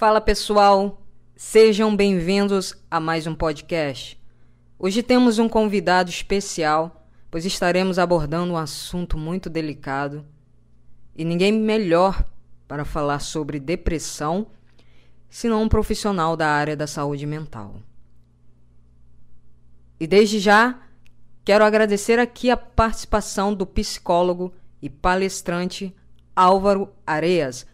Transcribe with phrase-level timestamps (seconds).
[0.00, 4.18] Fala pessoal, sejam bem-vindos a mais um podcast.
[4.78, 10.24] Hoje temos um convidado especial, pois estaremos abordando um assunto muito delicado
[11.14, 12.24] e ninguém melhor
[12.66, 14.46] para falar sobre depressão
[15.28, 17.82] senão um profissional da área da saúde mental.
[20.00, 20.80] E desde já
[21.44, 25.94] quero agradecer aqui a participação do psicólogo e palestrante
[26.34, 27.66] Álvaro Areias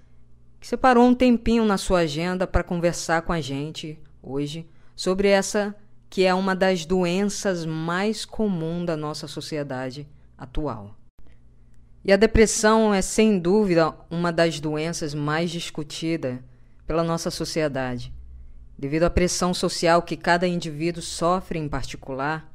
[0.61, 5.75] que separou um tempinho na sua agenda para conversar com a gente hoje sobre essa
[6.09, 10.97] que é uma das doenças mais comuns da nossa sociedade atual.
[12.05, 16.39] E a depressão é sem dúvida uma das doenças mais discutidas
[16.87, 18.15] pela nossa sociedade,
[18.79, 22.51] devido à pressão social que cada indivíduo sofre em particular,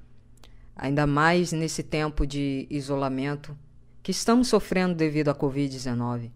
[0.75, 3.57] ainda mais nesse tempo de isolamento
[4.02, 6.31] que estamos sofrendo devido à Covid-19.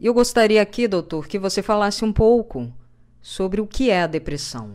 [0.00, 2.72] Eu gostaria aqui, doutor, que você falasse um pouco
[3.20, 4.74] sobre o que é a depressão.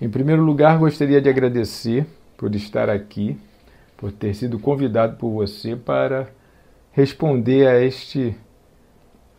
[0.00, 2.04] Em primeiro lugar, gostaria de agradecer
[2.36, 3.38] por estar aqui,
[3.96, 6.28] por ter sido convidado por você para
[6.90, 8.36] responder a este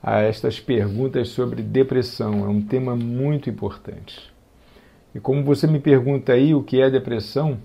[0.01, 2.45] a estas perguntas sobre depressão.
[2.45, 4.33] É um tema muito importante.
[5.13, 7.57] E como você me pergunta aí o que é depressão,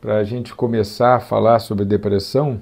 [0.00, 2.60] para a gente começar a falar sobre depressão,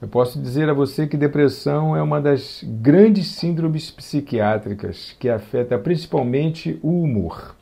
[0.00, 5.76] eu posso dizer a você que depressão é uma das grandes síndromes psiquiátricas que afeta
[5.76, 7.56] principalmente o humor.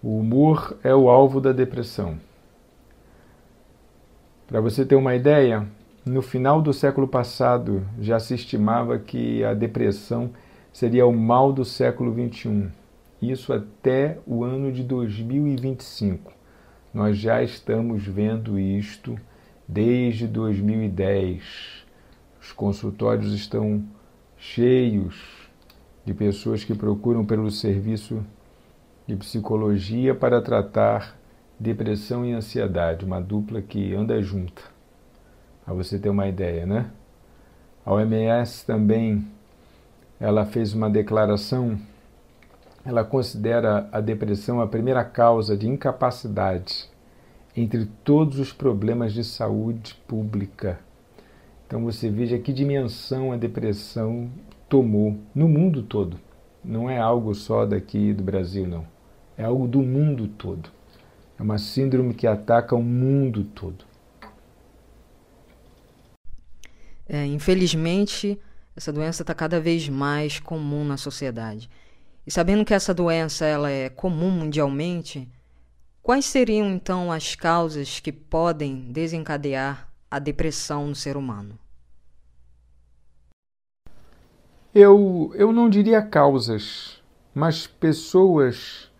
[0.00, 2.18] O humor é o alvo da depressão.
[4.46, 5.66] Para você ter uma ideia,
[6.06, 10.30] no final do século passado já se estimava que a depressão
[10.72, 12.68] seria o mal do século XXI.
[13.20, 16.32] Isso até o ano de 2025.
[16.94, 19.18] Nós já estamos vendo isto
[19.72, 21.84] desde 2010.
[22.40, 23.84] Os consultórios estão
[24.36, 25.48] cheios
[26.04, 28.24] de pessoas que procuram pelo serviço
[29.06, 31.16] de psicologia para tratar
[31.58, 34.62] depressão e ansiedade, uma dupla que anda junta.
[35.64, 36.90] Para você ter uma ideia, né?
[37.86, 39.24] A OMS também
[40.18, 41.78] ela fez uma declaração,
[42.84, 46.90] ela considera a depressão a primeira causa de incapacidade
[47.56, 50.80] entre todos os problemas de saúde pública.
[51.66, 54.30] Então você veja que dimensão a depressão
[54.68, 56.18] tomou no mundo todo.
[56.64, 58.86] Não é algo só daqui do Brasil, não.
[59.36, 60.70] É algo do mundo todo.
[61.38, 63.84] É uma síndrome que ataca o mundo todo.
[67.08, 68.38] É, infelizmente,
[68.76, 71.68] essa doença está cada vez mais comum na sociedade.
[72.26, 75.28] E sabendo que essa doença ela é comum mundialmente,
[76.02, 81.58] Quais seriam então as causas que podem desencadear a depressão no ser humano?
[84.74, 87.02] Eu, eu não diria causas,
[87.34, 88.90] mas pessoas.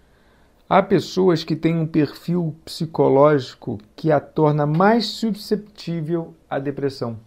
[0.68, 7.18] Há pessoas que têm um perfil psicológico que a torna mais susceptível à depressão.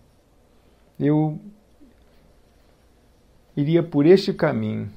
[0.99, 1.41] Eu
[3.57, 4.89] iria por este caminho.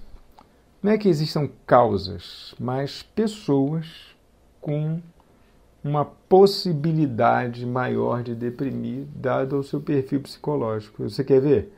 [0.82, 4.15] Não é que existam causas, mas pessoas
[4.66, 5.00] com
[5.84, 11.08] uma possibilidade maior de deprimir, dado o seu perfil psicológico.
[11.08, 11.72] Você quer ver?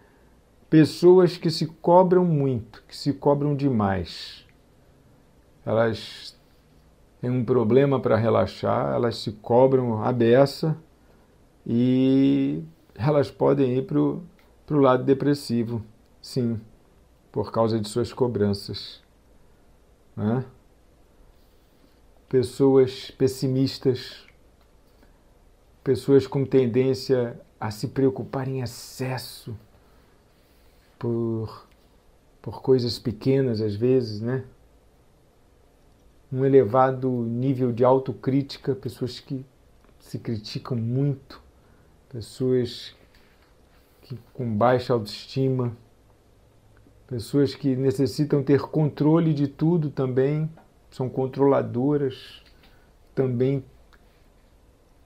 [0.70, 4.46] Pessoas que se cobram muito, que se cobram demais.
[5.66, 6.34] Elas
[7.20, 10.74] têm um problema para relaxar, elas se cobram a beça
[11.66, 12.62] e
[12.94, 15.84] elas podem ir para o lado depressivo,
[16.22, 16.58] sim,
[17.30, 19.02] por causa de suas cobranças.
[20.16, 20.42] Né?
[22.28, 24.26] Pessoas pessimistas,
[25.82, 29.56] pessoas com tendência a se preocupar em excesso
[30.98, 31.66] por,
[32.42, 34.44] por coisas pequenas às vezes, né?
[36.30, 39.44] Um elevado nível de autocrítica, pessoas que
[39.98, 41.40] se criticam muito,
[42.10, 42.94] pessoas
[44.02, 45.74] que, com baixa autoestima,
[47.06, 50.50] pessoas que necessitam ter controle de tudo também
[50.98, 52.42] são controladoras,
[53.14, 53.64] também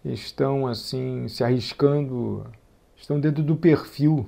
[0.02, 2.46] estão assim se arriscando,
[2.96, 4.26] estão dentro do perfil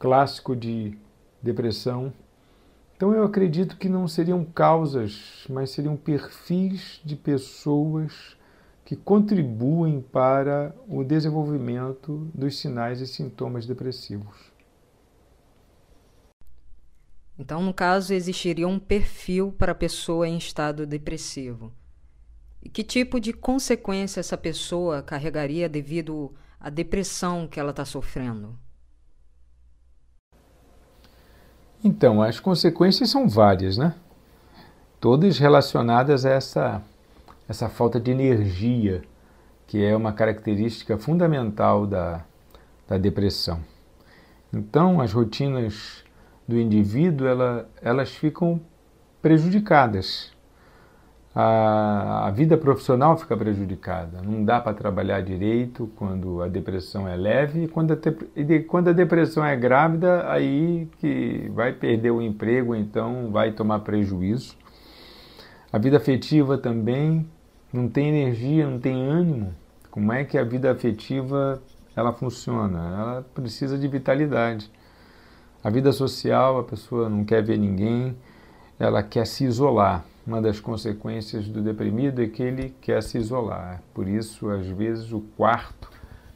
[0.00, 0.98] clássico de
[1.40, 2.12] depressão.
[2.96, 8.36] Então eu acredito que não seriam causas, mas seriam perfis de pessoas
[8.84, 14.52] que contribuem para o desenvolvimento dos sinais e sintomas depressivos.
[17.38, 21.72] Então, no caso, existiria um perfil para a pessoa em estado depressivo.
[22.62, 28.56] E que tipo de consequência essa pessoa carregaria devido à depressão que ela está sofrendo?
[31.82, 33.94] Então, as consequências são várias, né?
[34.98, 36.82] Todas relacionadas a essa,
[37.46, 39.02] essa falta de energia,
[39.66, 42.24] que é uma característica fundamental da,
[42.88, 43.60] da depressão.
[44.50, 46.03] Então, as rotinas
[46.46, 48.60] do indivíduo, ela, elas ficam
[49.22, 50.32] prejudicadas.
[51.34, 54.22] A, a vida profissional fica prejudicada.
[54.22, 57.96] Não dá para trabalhar direito quando a depressão é leve e quando a,
[58.36, 63.80] e quando a depressão é grávida, aí que vai perder o emprego, então vai tomar
[63.80, 64.56] prejuízo.
[65.72, 67.26] A vida afetiva também
[67.72, 69.52] não tem energia, não tem ânimo.
[69.90, 71.60] Como é que a vida afetiva
[71.96, 72.78] ela funciona?
[72.78, 74.70] Ela precisa de vitalidade.
[75.64, 78.14] A vida social, a pessoa não quer ver ninguém,
[78.78, 80.04] ela quer se isolar.
[80.26, 83.82] Uma das consequências do deprimido é que ele quer se isolar.
[83.94, 85.90] Por isso, às vezes, o quarto,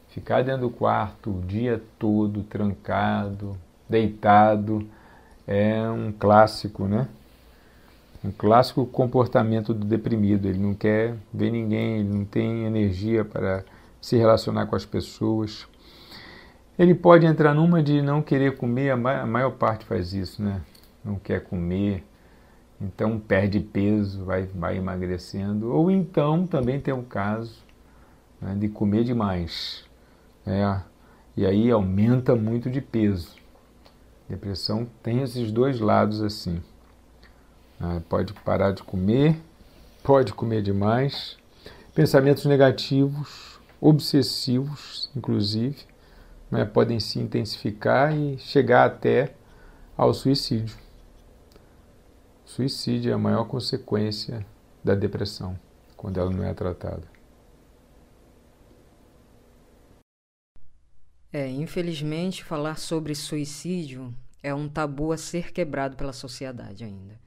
[0.07, 3.55] ficar dentro do quarto o dia todo, trancado,
[3.87, 4.83] deitado,
[5.45, 7.07] é um clássico, né?
[8.25, 10.47] Um clássico comportamento do deprimido.
[10.47, 13.63] Ele não quer ver ninguém, ele não tem energia para
[14.01, 15.67] se relacionar com as pessoas.
[16.79, 20.61] Ele pode entrar numa de não querer comer, a maior parte faz isso, né?
[21.03, 22.05] Não quer comer,
[22.79, 25.73] então perde peso, vai, vai emagrecendo.
[25.73, 27.57] Ou então também tem o caso
[28.39, 29.83] né, de comer demais.
[30.47, 30.79] É,
[31.35, 33.35] e aí aumenta muito de peso.
[34.29, 36.61] Depressão tem esses dois lados assim.
[37.81, 39.35] É, pode parar de comer,
[40.01, 41.37] pode comer demais.
[41.93, 45.88] Pensamentos negativos, obsessivos, inclusive
[46.51, 49.33] né, podem se intensificar e chegar até
[49.95, 50.77] ao suicídio.
[52.45, 54.45] Suicídio é a maior consequência
[54.83, 55.59] da depressão,
[55.95, 57.03] quando ela não é tratada.
[61.31, 64.11] É, infelizmente, falar sobre suicídio
[64.41, 67.19] é um tabu a ser quebrado pela sociedade ainda.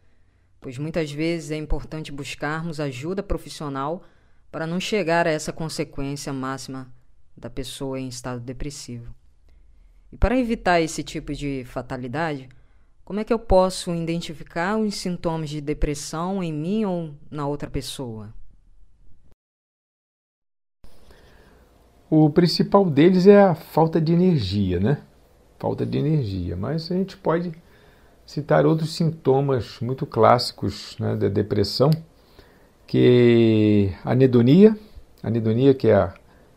[0.60, 4.02] Pois muitas vezes é importante buscarmos ajuda profissional
[4.50, 6.92] para não chegar a essa consequência máxima
[7.36, 9.14] da pessoa em estado depressivo.
[10.12, 12.48] E para evitar esse tipo de fatalidade,
[13.04, 17.68] como é que eu posso identificar os sintomas de depressão em mim ou na outra
[17.68, 18.32] pessoa?
[22.08, 25.02] O principal deles é a falta de energia, né?
[25.58, 26.54] Falta de energia.
[26.56, 27.52] Mas a gente pode
[28.26, 31.90] citar outros sintomas muito clássicos né, da depressão,
[32.86, 34.76] que é a anedonia,
[35.22, 36.14] anedonia que é a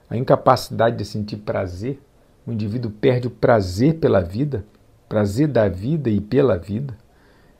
[0.09, 1.99] a incapacidade de sentir prazer,
[2.45, 4.65] o indivíduo perde o prazer pela vida,
[5.09, 6.95] prazer da vida e pela vida,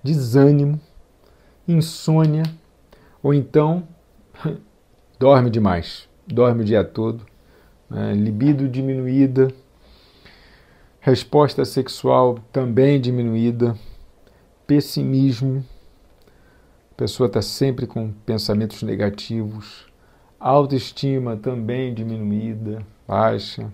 [0.03, 0.80] desânimo,
[1.68, 2.44] insônia,
[3.21, 3.88] ou então
[5.18, 7.25] dorme demais, dorme o dia todo,
[7.89, 8.13] né?
[8.13, 9.51] libido diminuída,
[11.00, 13.75] resposta sexual também diminuída,
[14.68, 15.65] pessimismo,
[16.92, 19.86] a pessoa está sempre com pensamentos negativos,
[20.40, 23.72] autoestima também diminuída, baixa,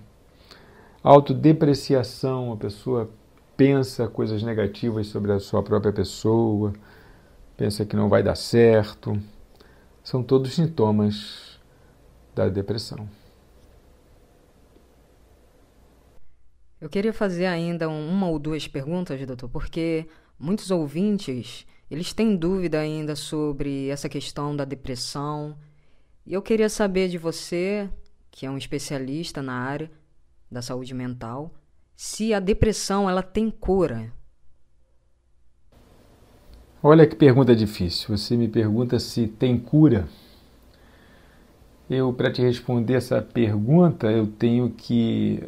[1.04, 3.10] autodepreciação, a pessoa
[3.58, 6.74] pensa coisas negativas sobre a sua própria pessoa,
[7.58, 9.22] pensa que não vai dar certo.
[10.04, 11.60] São todos sintomas
[12.34, 13.08] da depressão.
[16.80, 20.08] Eu queria fazer ainda uma ou duas perguntas, doutor, porque
[20.40, 25.56] muitos ouvintes, eles têm dúvida ainda sobre essa questão da depressão
[26.26, 27.90] eu queria saber de você,
[28.30, 29.90] que é um especialista na área
[30.50, 31.54] da saúde mental,
[31.96, 34.12] se a depressão ela tem cura.
[36.84, 38.18] Olha que pergunta difícil.
[38.18, 40.08] Você me pergunta se tem cura.
[41.90, 45.44] Eu, para te responder essa pergunta, eu tenho que.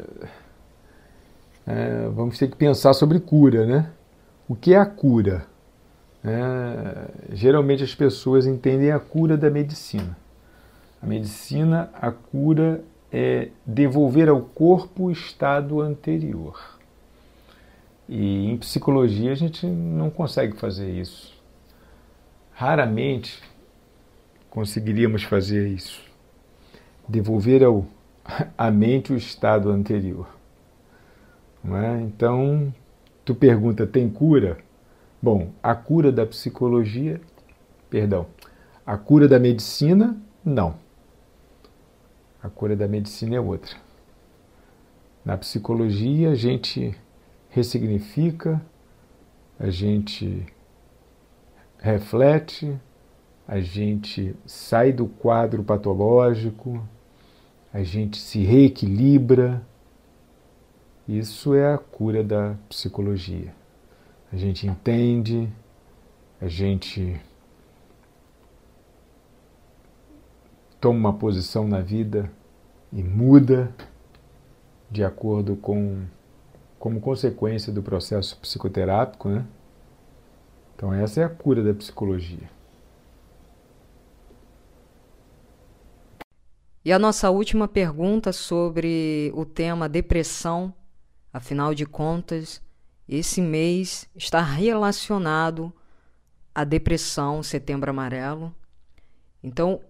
[1.66, 3.90] É, vamos ter que pensar sobre cura, né?
[4.46, 5.46] O que é a cura?
[6.22, 10.16] É, geralmente as pessoas entendem a cura da medicina.
[11.04, 12.82] A medicina, a cura
[13.12, 16.58] é devolver ao corpo o estado anterior.
[18.08, 21.38] E em psicologia a gente não consegue fazer isso.
[22.54, 23.42] Raramente
[24.48, 26.00] conseguiríamos fazer isso.
[27.06, 27.84] Devolver ao,
[28.56, 30.26] à mente o estado anterior.
[31.66, 32.00] É?
[32.00, 32.72] Então,
[33.26, 34.56] tu pergunta, tem cura?
[35.20, 37.20] Bom, a cura da psicologia,
[37.90, 38.26] perdão,
[38.86, 40.82] a cura da medicina, não.
[42.44, 43.74] A cura da medicina é outra.
[45.24, 46.94] Na psicologia, a gente
[47.48, 48.60] ressignifica,
[49.58, 50.44] a gente
[51.78, 52.78] reflete,
[53.48, 56.86] a gente sai do quadro patológico,
[57.72, 59.66] a gente se reequilibra.
[61.08, 63.54] Isso é a cura da psicologia.
[64.30, 65.48] a gente entende,
[66.42, 67.18] a gente
[70.84, 72.30] toma uma posição na vida
[72.92, 73.74] e muda
[74.90, 76.04] de acordo com
[76.78, 79.46] como consequência do processo psicoterápico, né?
[80.76, 82.50] Então essa é a cura da psicologia.
[86.84, 90.70] E a nossa última pergunta sobre o tema depressão,
[91.32, 92.60] afinal de contas,
[93.08, 95.72] esse mês está relacionado
[96.54, 98.54] à depressão Setembro Amarelo.
[99.42, 99.80] Então,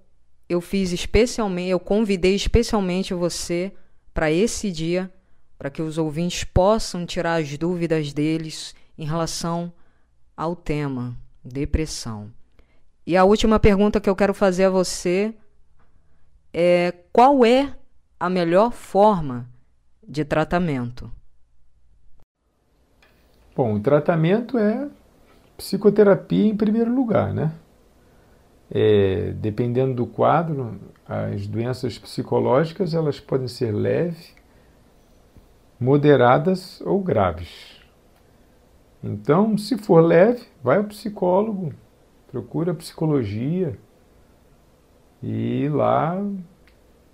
[0.48, 3.72] eu fiz especialmente, eu convidei especialmente você
[4.12, 5.12] para esse dia,
[5.58, 9.72] para que os ouvintes possam tirar as dúvidas deles em relação
[10.36, 12.30] ao tema depressão.
[13.06, 15.34] E a última pergunta que eu quero fazer a você
[16.52, 17.74] é qual é
[18.18, 19.48] a melhor forma
[20.06, 21.10] de tratamento?
[23.54, 24.88] Bom, o tratamento é
[25.56, 27.52] psicoterapia em primeiro lugar, né?
[28.70, 34.34] É, dependendo do quadro, as doenças psicológicas elas podem ser leves,
[35.78, 37.80] moderadas ou graves.
[39.02, 41.74] Então, se for leve, vai ao psicólogo,
[42.30, 43.78] procura psicologia
[45.22, 46.18] e lá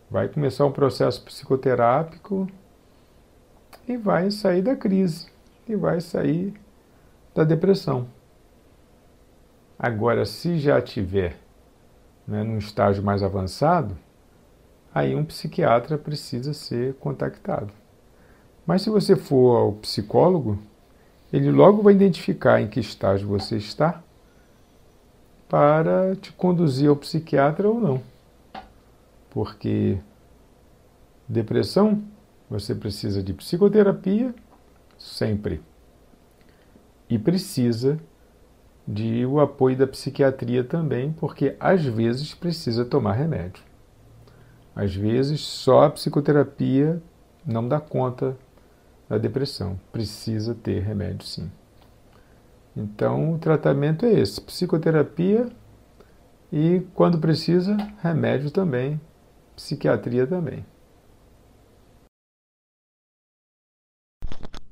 [0.08, 2.48] vai começar um processo psicoterápico
[3.88, 5.28] e vai sair da crise
[5.68, 6.54] e vai sair
[7.34, 8.06] da depressão.
[9.82, 11.38] Agora, se já tiver
[12.28, 13.96] né, num estágio mais avançado,
[14.94, 17.72] aí um psiquiatra precisa ser contactado.
[18.66, 20.58] Mas se você for ao psicólogo,
[21.32, 24.02] ele logo vai identificar em que estágio você está
[25.48, 28.02] para te conduzir ao psiquiatra ou não.
[29.30, 29.98] Porque
[31.26, 32.02] depressão,
[32.50, 34.34] você precisa de psicoterapia
[34.98, 35.62] sempre.
[37.08, 37.98] E precisa
[38.92, 43.62] de o apoio da psiquiatria também, porque às vezes precisa tomar remédio.
[44.74, 47.00] Às vezes só a psicoterapia
[47.46, 48.36] não dá conta
[49.08, 51.50] da depressão, precisa ter remédio sim.
[52.76, 55.48] Então o tratamento é esse: psicoterapia
[56.52, 59.00] e, quando precisa, remédio também,
[59.54, 60.64] psiquiatria também.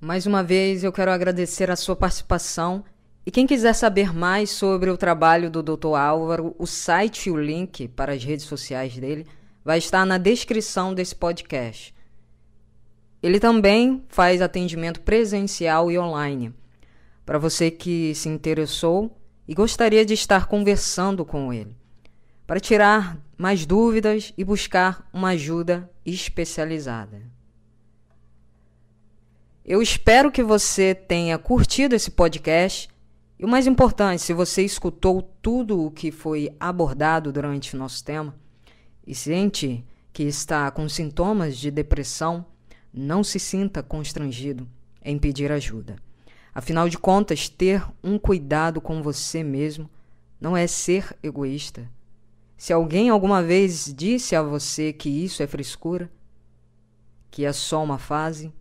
[0.00, 2.84] Mais uma vez eu quero agradecer a sua participação.
[3.26, 5.96] E quem quiser saber mais sobre o trabalho do Dr.
[5.96, 9.26] Álvaro, o site e o link para as redes sociais dele
[9.64, 11.94] vai estar na descrição desse podcast.
[13.22, 16.54] Ele também faz atendimento presencial e online.
[17.26, 19.14] Para você que se interessou
[19.46, 21.76] e gostaria de estar conversando com ele,
[22.46, 27.22] para tirar mais dúvidas e buscar uma ajuda especializada.
[29.64, 32.88] Eu espero que você tenha curtido esse podcast.
[33.38, 38.02] E o mais importante, se você escutou tudo o que foi abordado durante o nosso
[38.04, 38.34] tema
[39.06, 42.44] e sente que está com sintomas de depressão,
[42.92, 44.68] não se sinta constrangido
[45.04, 45.96] em pedir ajuda.
[46.52, 49.88] Afinal de contas, ter um cuidado com você mesmo
[50.40, 51.88] não é ser egoísta.
[52.56, 56.10] Se alguém alguma vez disse a você que isso é frescura,
[57.30, 58.52] que é só uma fase,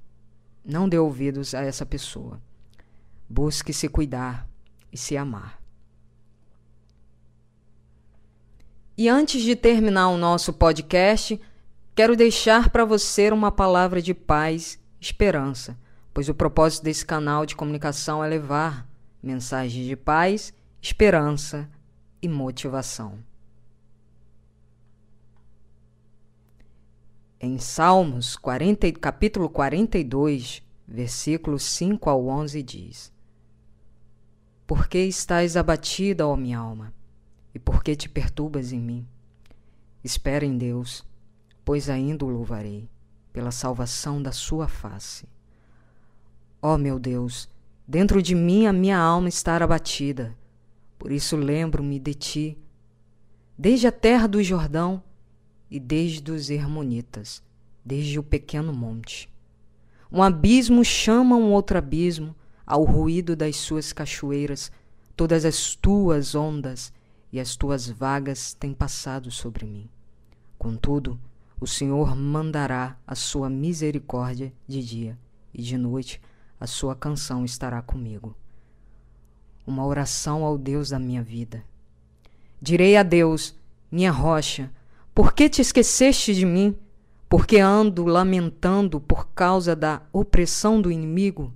[0.63, 2.39] não dê ouvidos a essa pessoa.
[3.27, 4.46] Busque se cuidar
[4.91, 5.59] e se amar.
[8.97, 11.39] E antes de terminar o nosso podcast,
[11.93, 15.77] quero deixar para você uma palavra de paz, esperança,
[16.13, 18.87] pois o propósito desse canal de comunicação é levar
[19.21, 20.51] mensagens de paz,
[20.81, 21.69] esperança
[22.21, 23.19] e motivação.
[27.39, 33.16] Em Salmos 40, capítulo 42, versículos 5 ao 11 diz:
[34.67, 36.93] Por que estás abatida, ó minha alma?
[37.55, 39.07] E por que te perturbas em mim?
[40.03, 41.05] Espera em Deus,
[41.63, 42.89] pois ainda o louvarei,
[43.31, 45.25] pela salvação da sua face.
[46.61, 47.49] Ó meu Deus,
[47.87, 50.35] dentro de mim a minha alma está abatida,
[50.99, 52.57] por isso lembro-me de ti.
[53.57, 55.01] Desde a terra do Jordão,
[55.69, 57.43] e desde os Hermonitas,
[57.83, 59.29] desde o pequeno monte.
[60.11, 62.35] Um abismo chama um outro abismo,
[62.67, 64.69] ao ruído das suas cachoeiras,
[65.15, 66.91] todas as tuas ondas
[67.31, 69.89] e as tuas vagas têm passado sobre mim.
[70.59, 71.17] Contudo,
[71.61, 75.17] o Senhor mandará a sua misericórdia de dia,
[75.53, 76.21] e de noite
[76.59, 78.35] a sua canção estará comigo.
[79.65, 81.63] Uma oração ao Deus da minha vida.
[82.61, 83.55] Direi a Deus,
[83.89, 84.71] minha rocha,
[85.15, 86.75] por que te esqueceste de mim?
[87.29, 91.53] Porque ando lamentando por causa da opressão do inimigo?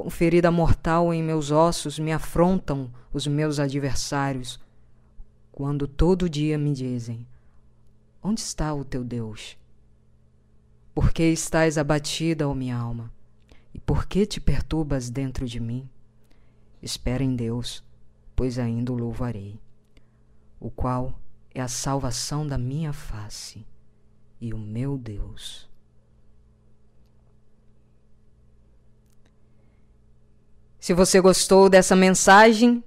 [0.00, 4.58] Com ferida mortal em meus ossos me afrontam os meus adversários,
[5.52, 7.26] quando todo dia me dizem:
[8.22, 9.58] Onde está o teu Deus?
[10.94, 13.12] Por que estás abatida, ó minha alma?
[13.74, 15.86] E por que te perturbas dentro de mim?
[16.80, 17.84] Espera em Deus,
[18.34, 19.60] pois ainda o louvarei,
[20.58, 21.20] o qual
[21.54, 23.66] é a salvação da minha face
[24.40, 25.69] e o meu Deus.
[30.80, 32.82] Se você gostou dessa mensagem,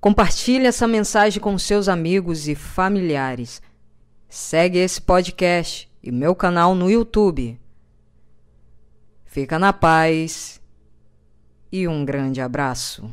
[0.00, 3.60] compartilhe essa mensagem com seus amigos e familiares.
[4.26, 7.60] Segue esse podcast e meu canal no YouTube.
[9.26, 10.62] Fica na paz
[11.70, 13.12] e um grande abraço.